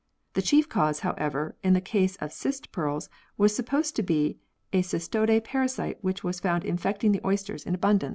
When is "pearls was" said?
2.71-3.55